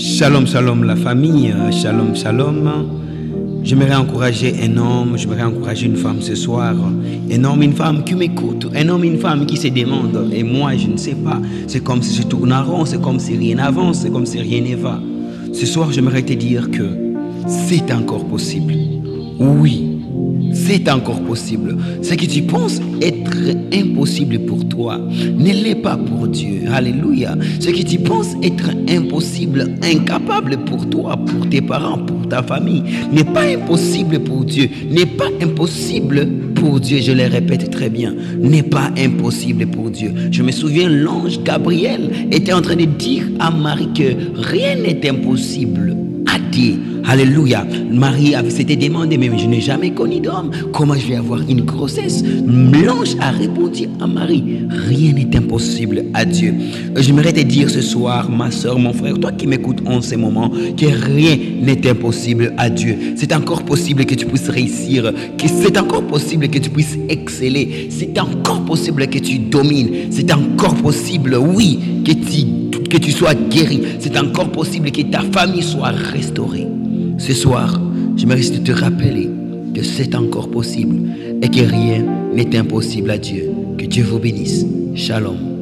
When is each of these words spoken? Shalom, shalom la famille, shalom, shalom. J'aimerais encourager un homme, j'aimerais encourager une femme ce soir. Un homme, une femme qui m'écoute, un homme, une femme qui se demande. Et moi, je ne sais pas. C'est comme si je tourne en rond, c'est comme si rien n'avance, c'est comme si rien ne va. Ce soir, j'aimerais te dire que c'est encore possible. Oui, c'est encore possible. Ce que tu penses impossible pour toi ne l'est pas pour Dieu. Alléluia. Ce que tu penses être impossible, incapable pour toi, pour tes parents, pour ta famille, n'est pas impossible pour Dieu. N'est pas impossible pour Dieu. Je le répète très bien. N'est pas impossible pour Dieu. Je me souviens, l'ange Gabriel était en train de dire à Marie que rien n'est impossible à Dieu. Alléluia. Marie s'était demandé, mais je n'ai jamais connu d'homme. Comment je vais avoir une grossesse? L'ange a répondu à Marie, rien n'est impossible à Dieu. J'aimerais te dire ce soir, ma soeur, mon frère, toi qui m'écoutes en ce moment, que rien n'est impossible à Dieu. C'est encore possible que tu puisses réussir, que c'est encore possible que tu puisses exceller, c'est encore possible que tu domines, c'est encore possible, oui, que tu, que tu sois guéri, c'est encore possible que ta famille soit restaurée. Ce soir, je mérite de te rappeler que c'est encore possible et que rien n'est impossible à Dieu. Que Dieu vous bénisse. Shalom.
Shalom, 0.00 0.46
shalom 0.46 0.84
la 0.84 0.96
famille, 0.96 1.54
shalom, 1.70 2.16
shalom. 2.16 3.60
J'aimerais 3.62 3.96
encourager 3.96 4.54
un 4.62 4.78
homme, 4.78 5.18
j'aimerais 5.18 5.42
encourager 5.42 5.84
une 5.84 5.96
femme 5.96 6.22
ce 6.22 6.34
soir. 6.34 6.74
Un 7.30 7.44
homme, 7.44 7.62
une 7.62 7.74
femme 7.74 8.02
qui 8.02 8.14
m'écoute, 8.14 8.66
un 8.74 8.88
homme, 8.88 9.04
une 9.04 9.18
femme 9.18 9.44
qui 9.44 9.58
se 9.58 9.68
demande. 9.68 10.30
Et 10.32 10.42
moi, 10.42 10.74
je 10.74 10.86
ne 10.86 10.96
sais 10.96 11.14
pas. 11.14 11.38
C'est 11.66 11.84
comme 11.84 12.00
si 12.00 12.16
je 12.16 12.26
tourne 12.26 12.50
en 12.50 12.64
rond, 12.64 12.86
c'est 12.86 12.98
comme 12.98 13.18
si 13.18 13.36
rien 13.36 13.56
n'avance, 13.56 13.98
c'est 13.98 14.10
comme 14.10 14.24
si 14.24 14.40
rien 14.40 14.62
ne 14.62 14.74
va. 14.74 14.98
Ce 15.52 15.66
soir, 15.66 15.92
j'aimerais 15.92 16.22
te 16.22 16.32
dire 16.32 16.70
que 16.70 16.96
c'est 17.46 17.92
encore 17.92 18.24
possible. 18.24 18.72
Oui, 19.38 19.98
c'est 20.54 20.90
encore 20.90 21.20
possible. 21.20 21.76
Ce 22.00 22.14
que 22.14 22.24
tu 22.24 22.40
penses 22.40 22.80
impossible 23.72 24.38
pour 24.40 24.68
toi 24.68 24.70
ne 24.98 25.52
l'est 25.52 25.74
pas 25.74 25.96
pour 25.96 26.28
Dieu. 26.28 26.62
Alléluia. 26.72 27.36
Ce 27.58 27.70
que 27.70 27.82
tu 27.82 27.98
penses 27.98 28.34
être 28.42 28.70
impossible, 28.88 29.74
incapable 29.82 30.58
pour 30.64 30.88
toi, 30.88 31.16
pour 31.16 31.48
tes 31.48 31.60
parents, 31.60 31.98
pour 31.98 32.28
ta 32.28 32.42
famille, 32.42 32.82
n'est 33.12 33.24
pas 33.24 33.42
impossible 33.42 34.20
pour 34.20 34.44
Dieu. 34.44 34.68
N'est 34.90 35.06
pas 35.06 35.28
impossible 35.42 36.26
pour 36.54 36.80
Dieu. 36.80 37.00
Je 37.00 37.12
le 37.12 37.26
répète 37.26 37.70
très 37.70 37.90
bien. 37.90 38.14
N'est 38.38 38.62
pas 38.62 38.90
impossible 38.96 39.66
pour 39.66 39.90
Dieu. 39.90 40.12
Je 40.30 40.42
me 40.42 40.52
souviens, 40.52 40.88
l'ange 40.88 41.42
Gabriel 41.42 42.10
était 42.30 42.52
en 42.52 42.62
train 42.62 42.76
de 42.76 42.84
dire 42.84 43.24
à 43.38 43.50
Marie 43.50 43.92
que 43.94 44.14
rien 44.34 44.76
n'est 44.76 45.08
impossible 45.08 45.96
à 46.26 46.38
Dieu. 46.38 46.74
Alléluia. 47.06 47.66
Marie 47.90 48.34
s'était 48.50 48.76
demandé, 48.76 49.18
mais 49.18 49.30
je 49.36 49.46
n'ai 49.46 49.60
jamais 49.60 49.90
connu 49.90 50.20
d'homme. 50.20 50.50
Comment 50.72 50.94
je 50.94 51.06
vais 51.06 51.16
avoir 51.16 51.40
une 51.48 51.62
grossesse? 51.62 52.22
L'ange 52.46 53.16
a 53.20 53.30
répondu 53.30 53.88
à 54.00 54.06
Marie, 54.06 54.44
rien 54.68 55.12
n'est 55.12 55.36
impossible 55.36 56.04
à 56.14 56.24
Dieu. 56.24 56.54
J'aimerais 56.96 57.32
te 57.32 57.40
dire 57.40 57.68
ce 57.70 57.80
soir, 57.80 58.30
ma 58.30 58.50
soeur, 58.50 58.78
mon 58.78 58.92
frère, 58.92 59.18
toi 59.18 59.32
qui 59.32 59.46
m'écoutes 59.46 59.80
en 59.86 60.00
ce 60.00 60.14
moment, 60.14 60.50
que 60.76 60.86
rien 60.86 61.36
n'est 61.62 61.88
impossible 61.88 62.52
à 62.56 62.70
Dieu. 62.70 62.96
C'est 63.16 63.34
encore 63.34 63.64
possible 63.64 64.04
que 64.04 64.14
tu 64.14 64.26
puisses 64.26 64.48
réussir, 64.48 65.12
que 65.36 65.48
c'est 65.48 65.78
encore 65.78 66.02
possible 66.02 66.48
que 66.48 66.58
tu 66.58 66.70
puisses 66.70 66.98
exceller, 67.08 67.88
c'est 67.90 68.18
encore 68.20 68.64
possible 68.64 69.06
que 69.08 69.18
tu 69.18 69.38
domines, 69.38 69.90
c'est 70.10 70.32
encore 70.32 70.74
possible, 70.76 71.36
oui, 71.36 71.78
que 72.04 72.12
tu, 72.12 72.46
que 72.90 72.98
tu 72.98 73.12
sois 73.12 73.34
guéri, 73.34 73.82
c'est 74.00 74.18
encore 74.18 74.50
possible 74.50 74.90
que 74.90 75.02
ta 75.02 75.20
famille 75.20 75.62
soit 75.62 75.90
restaurée. 75.90 76.66
Ce 77.18 77.32
soir, 77.32 77.80
je 78.16 78.26
mérite 78.26 78.60
de 78.60 78.72
te 78.72 78.78
rappeler 78.78 79.30
que 79.74 79.82
c'est 79.82 80.14
encore 80.14 80.50
possible 80.50 80.96
et 81.40 81.48
que 81.48 81.60
rien 81.60 82.04
n'est 82.34 82.56
impossible 82.56 83.10
à 83.12 83.18
Dieu. 83.18 83.50
Que 83.78 83.86
Dieu 83.86 84.04
vous 84.04 84.18
bénisse. 84.18 84.66
Shalom. 84.94 85.59